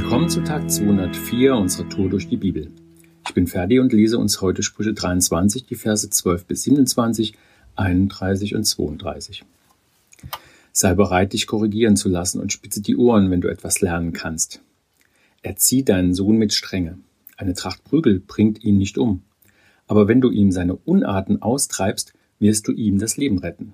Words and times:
Willkommen 0.00 0.28
zu 0.28 0.44
Tag 0.44 0.70
204 0.70 1.56
unserer 1.56 1.88
Tour 1.88 2.08
durch 2.08 2.28
die 2.28 2.36
Bibel. 2.36 2.70
Ich 3.26 3.34
bin 3.34 3.48
Ferdi 3.48 3.80
und 3.80 3.92
lese 3.92 4.16
uns 4.16 4.40
heute 4.40 4.62
Sprüche 4.62 4.94
23, 4.94 5.66
die 5.66 5.74
Verse 5.74 6.08
12 6.08 6.46
bis 6.46 6.62
27, 6.62 7.34
31 7.74 8.54
und 8.54 8.62
32. 8.62 9.42
Sei 10.70 10.94
bereit, 10.94 11.32
dich 11.32 11.48
korrigieren 11.48 11.96
zu 11.96 12.08
lassen 12.08 12.40
und 12.40 12.52
spitze 12.52 12.80
die 12.80 12.96
Ohren, 12.96 13.32
wenn 13.32 13.40
du 13.40 13.48
etwas 13.48 13.80
lernen 13.80 14.12
kannst. 14.12 14.62
Erzieh 15.42 15.82
deinen 15.82 16.14
Sohn 16.14 16.36
mit 16.36 16.54
Strenge. 16.54 16.98
Eine 17.36 17.54
Tracht 17.54 17.82
Prügel 17.82 18.20
bringt 18.20 18.62
ihn 18.62 18.78
nicht 18.78 18.98
um. 18.98 19.22
Aber 19.88 20.06
wenn 20.06 20.20
du 20.20 20.30
ihm 20.30 20.52
seine 20.52 20.76
Unarten 20.76 21.42
austreibst, 21.42 22.12
wirst 22.38 22.68
du 22.68 22.72
ihm 22.72 23.00
das 23.00 23.16
Leben 23.16 23.38
retten. 23.38 23.72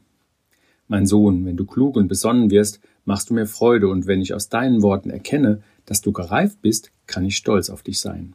Mein 0.89 1.05
Sohn, 1.05 1.45
wenn 1.45 1.59
du 1.59 1.67
klug 1.67 1.97
und 1.97 2.09
besonnen 2.09 2.51
wirst, 2.51 2.81
machst 3.05 3.29
du 3.29 3.35
mir 3.35 3.47
Freude, 3.47 3.89
und 3.89 4.07
wenn 4.07 4.23
ich 4.23 4.33
aus 4.33 4.49
deinen 4.49 4.81
Worten 4.81 5.11
erkenne, 5.11 5.63
dass 5.87 6.01
du 6.01 6.13
gereift 6.13 6.61
bist, 6.63 6.91
kann 7.07 7.25
ich 7.25 7.37
stolz 7.37 7.71
auf 7.71 7.83
dich 7.83 8.01
sein. 8.01 8.35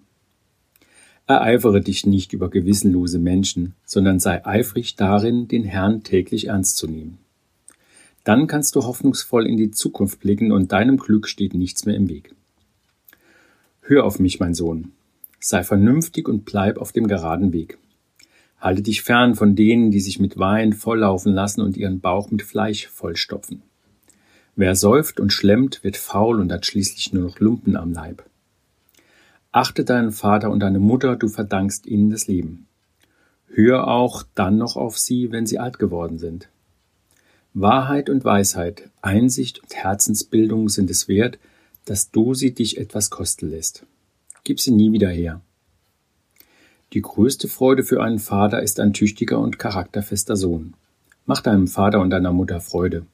Ereifere 1.28 1.82
dich 1.82 2.06
nicht 2.08 2.34
über 2.34 2.50
gewissenlose 2.50 3.20
Menschen, 3.20 3.76
sondern 3.86 4.20
sei 4.20 4.46
eifrig 4.46 4.96
darin, 4.96 5.48
den 5.48 5.64
Herrn 5.64 6.04
täglich 6.04 6.48
ernst 6.48 6.78
zu 6.78 6.88
nehmen. 6.88 7.20
Dann 8.24 8.48
kannst 8.48 8.76
du 8.76 8.84
hoffnungsvoll 8.84 9.46
in 9.46 9.56
die 9.56 9.72
Zukunft 9.72 10.20
blicken 10.20 10.52
und 10.52 10.72
deinem 10.72 10.98
Glück 10.98 11.28
steht 11.28 11.54
nichts 11.54 11.86
mehr 11.86 11.96
im 11.96 12.10
Weg. 12.10 12.34
Hör 13.82 14.06
auf 14.06 14.20
mich, 14.20 14.40
mein 14.40 14.54
Sohn. 14.54 14.92
Sei 15.40 15.64
vernünftig 15.64 16.28
und 16.28 16.46
bleib 16.46 16.78
auf 16.78 16.92
dem 16.92 17.08
geraden 17.08 17.54
Weg. 17.54 17.78
Halte 18.60 18.82
dich 18.82 19.04
fern 19.04 19.36
von 19.36 19.56
denen, 19.56 19.90
die 19.90 20.02
sich 20.02 20.20
mit 20.20 20.38
Wein 20.38 20.74
volllaufen 20.74 21.34
lassen 21.34 21.62
und 21.62 21.78
ihren 21.78 22.02
Bauch 22.02 22.30
mit 22.30 22.42
Fleisch 22.42 22.88
vollstopfen. 22.88 23.62
Wer 24.56 24.76
säuft 24.76 25.20
und 25.20 25.32
schlemmt, 25.32 25.84
wird 25.84 25.98
faul 25.98 26.40
und 26.40 26.52
hat 26.52 26.66
schließlich 26.66 27.14
nur 27.14 27.24
noch 27.24 27.40
Lumpen 27.40 27.76
am 27.76 27.94
Leib. 27.94 28.24
Achte 29.52 29.84
deinen 29.84 30.12
Vater 30.12 30.52
und 30.52 30.60
deine 30.60 30.80
Mutter, 30.80 31.16
du 31.16 31.28
verdankst 31.28 31.88
ihnen 31.88 32.10
das 32.10 32.28
Leben. 32.28 32.68
Hör 33.48 33.88
auch 33.88 34.24
dann 34.36 34.58
noch 34.58 34.76
auf 34.76 34.98
sie, 34.98 35.32
wenn 35.32 35.48
sie 35.48 35.60
alt 35.60 35.80
geworden 35.80 36.20
sind. 36.20 36.50
Wahrheit 37.54 38.10
und 38.10 38.24
Weisheit, 38.24 38.90
Einsicht 39.02 39.64
und 39.64 39.74
Herzensbildung 39.74 40.70
sind 40.70 40.90
es 40.92 41.08
wert, 41.08 41.40
dass 41.86 42.12
du 42.12 42.36
sie 42.36 42.54
dich 42.54 42.78
etwas 42.78 43.10
kosten 43.10 43.50
lässt. 43.50 43.86
Gib 44.44 44.60
sie 44.60 44.72
nie 44.72 44.92
wieder 44.92 45.10
her. 45.10 45.42
Die 46.94 47.02
größte 47.02 47.48
Freude 47.48 47.84
für 47.84 48.04
einen 48.04 48.20
Vater 48.20 48.62
ist 48.62 48.80
ein 48.80 48.94
tüchtiger 48.94 49.40
und 49.40 49.58
charakterfester 49.58 50.36
Sohn. 50.36 50.76
Mach 51.26 51.42
deinem 51.42 51.68
Vater 51.68 52.02
und 52.02 52.12
deiner 52.12 52.34
Mutter 52.34 52.62
Freude. 52.62 53.06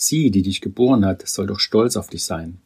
Sie, 0.00 0.30
die 0.30 0.42
dich 0.42 0.60
geboren 0.60 1.04
hat, 1.04 1.26
soll 1.26 1.46
doch 1.46 1.60
stolz 1.60 1.96
auf 1.96 2.08
dich 2.08 2.24
sein. 2.24 2.58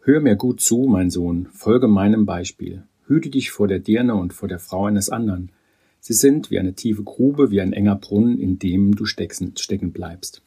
Hör 0.00 0.20
mir 0.20 0.36
gut 0.36 0.60
zu, 0.60 0.86
mein 0.88 1.10
Sohn, 1.10 1.48
folge 1.52 1.88
meinem 1.88 2.26
Beispiel. 2.26 2.84
Hüte 3.06 3.30
dich 3.30 3.50
vor 3.50 3.68
der 3.68 3.78
Dirne 3.78 4.14
und 4.14 4.32
vor 4.32 4.48
der 4.48 4.58
Frau 4.58 4.86
eines 4.86 5.10
anderen. 5.10 5.50
Sie 6.00 6.14
sind 6.14 6.50
wie 6.50 6.58
eine 6.58 6.74
tiefe 6.74 7.02
Grube, 7.02 7.50
wie 7.50 7.60
ein 7.60 7.72
enger 7.72 7.96
Brunnen, 7.96 8.38
in 8.38 8.58
dem 8.58 8.94
du 8.96 9.04
stecken 9.04 9.92
bleibst. 9.92 10.42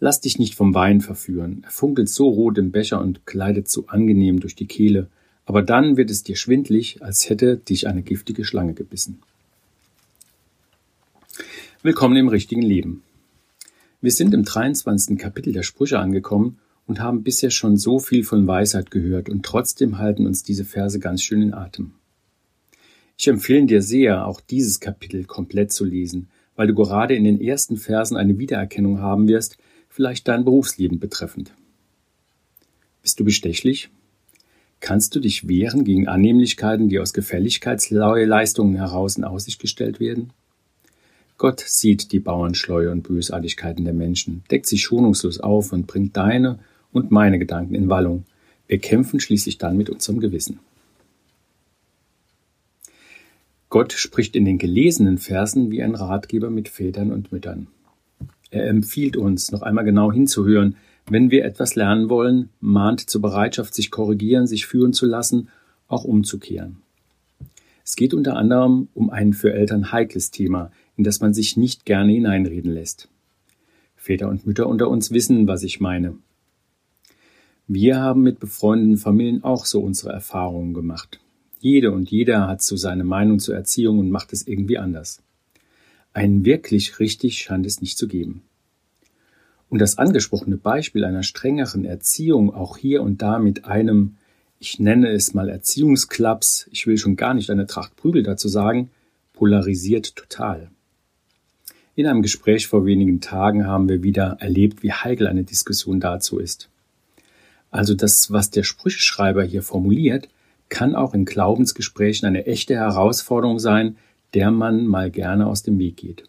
Lass 0.00 0.20
dich 0.20 0.38
nicht 0.38 0.54
vom 0.54 0.74
Wein 0.74 1.00
verführen. 1.00 1.62
Er 1.64 1.70
funkelt 1.70 2.08
so 2.08 2.28
rot 2.28 2.58
im 2.58 2.72
Becher 2.72 3.00
und 3.00 3.26
gleitet 3.26 3.68
so 3.68 3.86
angenehm 3.86 4.40
durch 4.40 4.54
die 4.54 4.66
Kehle 4.66 5.08
aber 5.46 5.62
dann 5.62 5.96
wird 5.96 6.10
es 6.10 6.22
dir 6.22 6.36
schwindlig, 6.36 7.02
als 7.02 7.28
hätte 7.28 7.56
dich 7.56 7.86
eine 7.86 8.02
giftige 8.02 8.44
Schlange 8.44 8.74
gebissen. 8.74 9.20
Willkommen 11.82 12.16
im 12.16 12.28
richtigen 12.28 12.62
Leben. 12.62 13.02
Wir 14.04 14.12
sind 14.12 14.34
im 14.34 14.44
23. 14.44 15.16
Kapitel 15.16 15.54
der 15.54 15.62
Sprüche 15.62 15.98
angekommen 15.98 16.58
und 16.84 17.00
haben 17.00 17.22
bisher 17.22 17.50
schon 17.50 17.78
so 17.78 17.98
viel 17.98 18.22
von 18.22 18.46
Weisheit 18.46 18.90
gehört 18.90 19.30
und 19.30 19.46
trotzdem 19.46 19.96
halten 19.96 20.26
uns 20.26 20.42
diese 20.42 20.66
Verse 20.66 20.98
ganz 20.98 21.22
schön 21.22 21.40
in 21.40 21.54
Atem. 21.54 21.92
Ich 23.16 23.28
empfehle 23.28 23.64
dir 23.64 23.80
sehr, 23.80 24.26
auch 24.26 24.42
dieses 24.42 24.78
Kapitel 24.78 25.24
komplett 25.24 25.72
zu 25.72 25.86
lesen, 25.86 26.28
weil 26.54 26.66
du 26.66 26.74
gerade 26.74 27.14
in 27.14 27.24
den 27.24 27.40
ersten 27.40 27.78
Versen 27.78 28.18
eine 28.18 28.38
Wiedererkennung 28.38 29.00
haben 29.00 29.26
wirst, 29.26 29.56
vielleicht 29.88 30.28
dein 30.28 30.44
Berufsleben 30.44 31.00
betreffend. 31.00 31.54
Bist 33.00 33.18
du 33.20 33.24
bestechlich? 33.24 33.88
Kannst 34.80 35.14
du 35.16 35.20
dich 35.20 35.48
wehren 35.48 35.82
gegen 35.82 36.08
Annehmlichkeiten, 36.08 36.90
die 36.90 36.98
aus 36.98 37.14
Gefälligkeitsleistungen 37.14 38.76
heraus 38.76 39.16
in 39.16 39.24
Aussicht 39.24 39.62
gestellt 39.62 39.98
werden? 39.98 40.34
Gott 41.36 41.60
sieht 41.60 42.12
die 42.12 42.20
Bauernschleue 42.20 42.90
und 42.90 43.02
Bösartigkeiten 43.02 43.84
der 43.84 43.94
Menschen, 43.94 44.44
deckt 44.50 44.66
sie 44.66 44.78
schonungslos 44.78 45.40
auf 45.40 45.72
und 45.72 45.86
bringt 45.86 46.16
deine 46.16 46.60
und 46.92 47.10
meine 47.10 47.38
Gedanken 47.38 47.74
in 47.74 47.88
Wallung. 47.88 48.24
Wir 48.68 48.78
kämpfen 48.78 49.20
schließlich 49.20 49.58
dann 49.58 49.76
mit 49.76 49.90
unserem 49.90 50.20
Gewissen. 50.20 50.60
Gott 53.68 53.92
spricht 53.92 54.36
in 54.36 54.44
den 54.44 54.58
gelesenen 54.58 55.18
Versen 55.18 55.72
wie 55.72 55.82
ein 55.82 55.96
Ratgeber 55.96 56.48
mit 56.48 56.68
Vätern 56.68 57.10
und 57.10 57.32
Müttern. 57.32 57.66
Er 58.50 58.68
empfiehlt 58.68 59.16
uns, 59.16 59.50
noch 59.50 59.62
einmal 59.62 59.84
genau 59.84 60.12
hinzuhören, 60.12 60.76
wenn 61.10 61.32
wir 61.32 61.44
etwas 61.44 61.74
lernen 61.74 62.08
wollen, 62.08 62.50
mahnt 62.60 63.00
zur 63.00 63.20
Bereitschaft, 63.20 63.74
sich 63.74 63.90
korrigieren, 63.90 64.46
sich 64.46 64.66
führen 64.66 64.92
zu 64.92 65.06
lassen, 65.06 65.48
auch 65.88 66.04
umzukehren. 66.04 66.76
Es 67.84 67.96
geht 67.96 68.14
unter 68.14 68.36
anderem 68.36 68.88
um 68.94 69.10
ein 69.10 69.32
für 69.32 69.52
Eltern 69.52 69.90
heikles 69.90 70.30
Thema, 70.30 70.70
in 70.96 71.04
das 71.04 71.20
man 71.20 71.34
sich 71.34 71.56
nicht 71.56 71.84
gerne 71.84 72.12
hineinreden 72.12 72.72
lässt. 72.72 73.08
Väter 73.96 74.28
und 74.28 74.46
Mütter 74.46 74.68
unter 74.68 74.88
uns 74.88 75.10
wissen, 75.10 75.46
was 75.46 75.62
ich 75.62 75.80
meine. 75.80 76.16
Wir 77.66 77.98
haben 77.98 78.22
mit 78.22 78.40
befreundeten 78.40 78.98
Familien 78.98 79.42
auch 79.42 79.64
so 79.64 79.80
unsere 79.80 80.12
Erfahrungen 80.12 80.74
gemacht. 80.74 81.20
Jede 81.60 81.92
und 81.92 82.10
jeder 82.10 82.46
hat 82.46 82.60
so 82.60 82.76
seine 82.76 83.04
Meinung 83.04 83.38
zur 83.38 83.54
Erziehung 83.54 83.98
und 83.98 84.10
macht 84.10 84.34
es 84.34 84.46
irgendwie 84.46 84.76
anders. 84.76 85.22
Ein 86.12 86.44
wirklich 86.44 87.00
richtig 87.00 87.38
scheint 87.38 87.64
es 87.64 87.80
nicht 87.80 87.96
zu 87.96 88.06
geben. 88.06 88.42
Und 89.70 89.80
das 89.80 89.96
angesprochene 89.96 90.58
Beispiel 90.58 91.04
einer 91.04 91.22
strengeren 91.22 91.86
Erziehung 91.86 92.54
auch 92.54 92.76
hier 92.76 93.02
und 93.02 93.22
da 93.22 93.38
mit 93.38 93.64
einem, 93.64 94.16
ich 94.58 94.78
nenne 94.78 95.10
es 95.10 95.32
mal 95.32 95.48
Erziehungsklaps, 95.48 96.68
ich 96.70 96.86
will 96.86 96.98
schon 96.98 97.16
gar 97.16 97.32
nicht 97.32 97.48
eine 97.48 97.66
Tracht 97.66 97.96
Prügel 97.96 98.22
dazu 98.22 98.48
sagen, 98.48 98.90
polarisiert 99.32 100.14
total. 100.14 100.70
In 101.96 102.06
einem 102.06 102.22
Gespräch 102.22 102.66
vor 102.66 102.86
wenigen 102.86 103.20
Tagen 103.20 103.66
haben 103.66 103.88
wir 103.88 104.02
wieder 104.02 104.38
erlebt, 104.40 104.82
wie 104.82 104.92
heikel 104.92 105.28
eine 105.28 105.44
Diskussion 105.44 106.00
dazu 106.00 106.38
ist. 106.38 106.68
Also 107.70 107.94
das, 107.94 108.32
was 108.32 108.50
der 108.50 108.64
Sprücheschreiber 108.64 109.44
hier 109.44 109.62
formuliert, 109.62 110.28
kann 110.68 110.96
auch 110.96 111.14
in 111.14 111.24
Glaubensgesprächen 111.24 112.26
eine 112.26 112.46
echte 112.46 112.74
Herausforderung 112.74 113.60
sein, 113.60 113.96
der 114.32 114.50
man 114.50 114.86
mal 114.86 115.10
gerne 115.10 115.46
aus 115.46 115.62
dem 115.62 115.78
Weg 115.78 115.96
geht. 115.96 116.24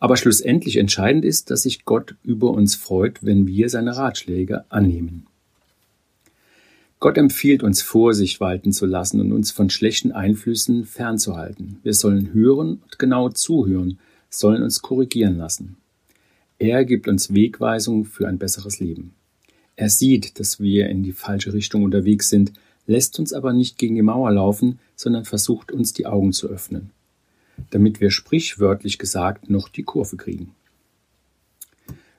Aber 0.00 0.16
schlussendlich 0.16 0.78
entscheidend 0.78 1.24
ist, 1.24 1.50
dass 1.50 1.62
sich 1.62 1.84
Gott 1.84 2.16
über 2.24 2.50
uns 2.50 2.74
freut, 2.74 3.24
wenn 3.24 3.46
wir 3.46 3.68
seine 3.68 3.96
Ratschläge 3.96 4.64
annehmen. 4.68 5.26
Gott 6.98 7.16
empfiehlt 7.18 7.62
uns 7.62 7.82
Vorsicht 7.82 8.40
walten 8.40 8.72
zu 8.72 8.86
lassen 8.86 9.20
und 9.20 9.32
uns 9.32 9.52
von 9.52 9.70
schlechten 9.70 10.10
Einflüssen 10.10 10.84
fernzuhalten. 10.84 11.78
Wir 11.82 11.94
sollen 11.94 12.32
hören 12.32 12.80
und 12.82 12.98
genau 12.98 13.28
zuhören, 13.28 13.98
sollen 14.38 14.62
uns 14.62 14.82
korrigieren 14.82 15.36
lassen. 15.36 15.76
Er 16.58 16.84
gibt 16.84 17.08
uns 17.08 17.32
Wegweisungen 17.32 18.04
für 18.04 18.28
ein 18.28 18.38
besseres 18.38 18.80
Leben. 18.80 19.14
Er 19.76 19.90
sieht, 19.90 20.38
dass 20.38 20.60
wir 20.60 20.88
in 20.88 21.02
die 21.02 21.12
falsche 21.12 21.52
Richtung 21.52 21.82
unterwegs 21.82 22.28
sind, 22.28 22.52
lässt 22.86 23.18
uns 23.18 23.32
aber 23.32 23.52
nicht 23.52 23.78
gegen 23.78 23.96
die 23.96 24.02
Mauer 24.02 24.30
laufen, 24.30 24.78
sondern 24.94 25.24
versucht 25.24 25.72
uns 25.72 25.92
die 25.92 26.06
Augen 26.06 26.32
zu 26.32 26.48
öffnen 26.48 26.90
damit 27.70 28.00
wir 28.00 28.10
sprichwörtlich 28.10 28.98
gesagt 28.98 29.50
noch 29.50 29.68
die 29.68 29.82
Kurve 29.82 30.16
kriegen. 30.16 30.54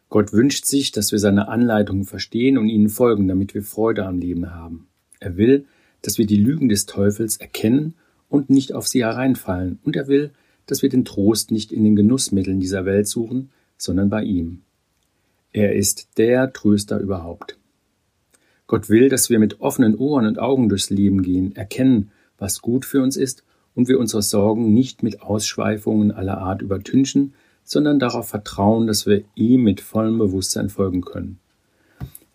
Gott 0.10 0.34
wünscht 0.34 0.66
sich, 0.66 0.92
dass 0.92 1.12
wir 1.12 1.20
seine 1.20 1.48
Anleitungen 1.48 2.06
verstehen 2.06 2.58
und 2.58 2.70
ihnen 2.70 2.90
folgen, 2.90 3.28
damit 3.28 3.54
wir 3.54 3.64
Freude 3.64 4.06
am 4.06 4.20
Leben 4.20 4.52
haben. 4.54 4.88
Er 5.20 5.36
will, 5.36 5.66
dass 6.02 6.18
wir 6.18 6.26
die 6.26 6.38
Lügen 6.38 6.70
des 6.70 6.86
Teufels 6.86 7.38
erkennen 7.38 7.96
und 8.30 8.50
nicht 8.50 8.74
auf 8.74 8.88
sie 8.88 9.04
hereinfallen, 9.04 9.80
und 9.84 9.96
er 9.96 10.08
will, 10.08 10.32
dass 10.66 10.82
wir 10.82 10.90
den 10.90 11.06
Trost 11.06 11.52
nicht 11.52 11.72
in 11.72 11.84
den 11.84 11.96
Genussmitteln 11.96 12.60
dieser 12.60 12.86
Welt 12.86 13.08
suchen, 13.08 13.50
sondern 13.78 14.10
bei 14.10 14.24
ihm. 14.24 14.62
Er 15.52 15.76
ist 15.76 16.18
der 16.18 16.52
Tröster 16.54 17.00
überhaupt. 17.00 17.58
Gott 18.68 18.90
will, 18.90 19.10
dass 19.10 19.30
wir 19.30 19.40
mit 19.40 19.62
offenen 19.62 19.96
Ohren 19.96 20.26
und 20.26 20.40
Augen 20.40 20.70
durchs 20.70 20.90
Leben 20.90 21.22
gehen, 21.22 21.56
erkennen, 21.56 22.12
was 22.38 22.62
gut 22.62 22.84
für 22.84 23.02
uns 23.02 23.16
ist 23.16 23.44
und 23.76 23.88
wir 23.88 24.00
unsere 24.00 24.22
Sorgen 24.22 24.74
nicht 24.74 25.04
mit 25.04 25.22
Ausschweifungen 25.22 26.12
aller 26.12 26.40
Art 26.40 26.62
übertünchen, 26.62 27.34
sondern 27.64 28.00
darauf 28.00 28.28
vertrauen, 28.28 28.88
dass 28.88 29.06
wir 29.06 29.24
ihm 29.36 29.64
mit 29.64 29.82
vollem 29.82 30.18
Bewusstsein 30.18 30.70
folgen 30.70 31.02
können, 31.02 31.40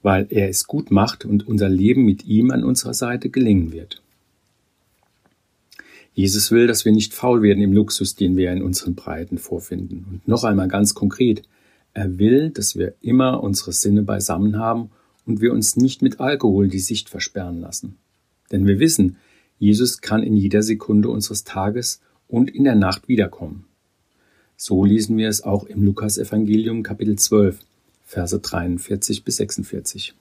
weil 0.02 0.26
er 0.30 0.48
es 0.48 0.66
gut 0.66 0.90
macht 0.90 1.24
und 1.24 1.46
unser 1.46 1.68
Leben 1.68 2.04
mit 2.04 2.24
ihm 2.26 2.50
an 2.50 2.64
unserer 2.64 2.94
Seite 2.94 3.30
gelingen 3.30 3.72
wird. 3.72 4.02
Jesus 6.20 6.50
will, 6.50 6.66
dass 6.66 6.84
wir 6.84 6.92
nicht 6.92 7.14
faul 7.14 7.40
werden 7.40 7.62
im 7.62 7.72
Luxus, 7.72 8.14
den 8.14 8.36
wir 8.36 8.52
in 8.52 8.62
unseren 8.62 8.94
Breiten 8.94 9.38
vorfinden. 9.38 10.04
Und 10.10 10.28
noch 10.28 10.44
einmal 10.44 10.68
ganz 10.68 10.92
konkret, 10.92 11.40
er 11.94 12.18
will, 12.18 12.50
dass 12.50 12.76
wir 12.76 12.92
immer 13.00 13.42
unsere 13.42 13.72
Sinne 13.72 14.02
beisammen 14.02 14.58
haben 14.58 14.90
und 15.24 15.40
wir 15.40 15.50
uns 15.50 15.76
nicht 15.76 16.02
mit 16.02 16.20
Alkohol 16.20 16.68
die 16.68 16.78
Sicht 16.78 17.08
versperren 17.08 17.62
lassen. 17.62 17.96
Denn 18.52 18.66
wir 18.66 18.78
wissen, 18.78 19.16
Jesus 19.58 20.02
kann 20.02 20.22
in 20.22 20.36
jeder 20.36 20.62
Sekunde 20.62 21.08
unseres 21.08 21.44
Tages 21.44 22.02
und 22.28 22.50
in 22.50 22.64
der 22.64 22.74
Nacht 22.74 23.08
wiederkommen. 23.08 23.64
So 24.58 24.84
lesen 24.84 25.16
wir 25.16 25.30
es 25.30 25.42
auch 25.42 25.64
im 25.64 25.82
Lukasevangelium 25.82 26.82
Kapitel 26.82 27.16
12, 27.16 27.60
Verse 28.04 28.38
43 28.38 29.24
bis 29.24 29.36
46. 29.36 30.14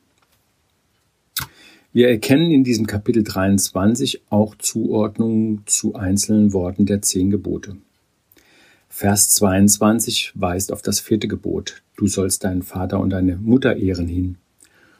Wir 1.91 2.07
erkennen 2.07 2.51
in 2.51 2.63
diesem 2.63 2.85
Kapitel 2.85 3.23
23 3.23 4.21
auch 4.29 4.53
Zuordnungen 4.53 5.63
zu 5.65 5.95
einzelnen 5.95 6.53
Worten 6.53 6.85
der 6.85 7.01
zehn 7.01 7.31
Gebote. 7.31 7.77
Vers 8.89 9.31
22 9.31 10.33
weist 10.35 10.71
auf 10.71 10.83
das 10.83 10.99
vierte 10.99 11.27
Gebot, 11.27 11.81
du 11.97 12.05
sollst 12.05 12.43
deinen 12.43 12.61
Vater 12.61 12.99
und 12.99 13.09
deine 13.09 13.37
Mutter 13.37 13.75
ehren 13.75 14.07
hin. 14.07 14.37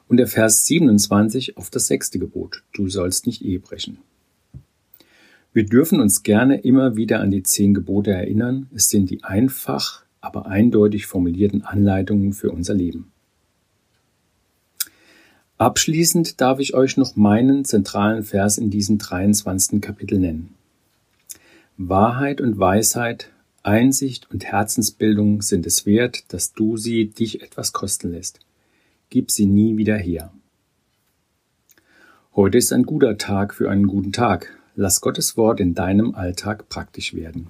Und 0.08 0.18
der 0.18 0.26
Vers 0.26 0.66
27 0.66 1.58
auf 1.58 1.70
das 1.70 1.86
sechste 1.86 2.18
Gebot, 2.18 2.64
du 2.74 2.90
sollst 2.90 3.28
nicht 3.28 3.44
Ehe 3.46 3.60
brechen. 3.60 4.00
Wir 5.54 5.68
dürfen 5.68 6.02
uns 6.02 6.24
gerne 6.24 6.58
immer 6.58 6.96
wieder 6.96 7.20
an 7.20 7.30
die 7.30 7.44
zehn 7.44 7.76
Gebote 7.76 8.12
erinnern. 8.12 8.68
Es 8.74 8.90
sind 8.90 9.12
die 9.12 9.24
einfach, 9.24 10.04
aber 10.22 10.48
eindeutig 10.48 11.06
formulierten 11.06 11.62
Anleitungen 11.62 12.34
für 12.34 12.50
unser 12.50 12.74
Leben. 12.74 13.12
Abschließend 15.60 16.40
darf 16.40 16.60
ich 16.60 16.74
euch 16.74 16.96
noch 16.96 17.18
meinen 17.18 17.66
zentralen 17.66 18.24
Vers 18.24 18.58
in 18.58 18.70
diesem 18.70 18.98
23. 18.98 19.82
Kapitel 19.82 20.18
nennen. 20.18 20.56
Wahrheit 21.76 22.40
und 22.40 22.58
Weisheit, 22.58 23.30
Einsicht 23.62 24.32
und 24.32 24.46
Herzensbildung 24.46 25.42
sind 25.42 25.68
es 25.68 25.86
wert, 25.86 26.24
dass 26.30 26.54
du 26.54 26.78
sie 26.78 27.08
dich 27.10 27.42
etwas 27.42 27.74
kosten 27.74 28.12
lässt. 28.12 28.40
Gib 29.10 29.32
sie 29.32 29.48
nie 29.48 29.76
wieder 29.76 29.98
her. 29.98 30.32
Heute 32.38 32.58
ist 32.58 32.72
ein 32.72 32.84
guter 32.84 33.18
Tag 33.18 33.54
für 33.54 33.70
einen 33.70 33.88
guten 33.88 34.14
Tag. 34.14 34.58
Lass 34.76 35.02
Gottes 35.02 35.36
Wort 35.36 35.60
in 35.60 35.76
deinem 35.76 36.16
Alltag 36.16 36.70
praktisch 36.70 37.14
werden. 37.14 37.48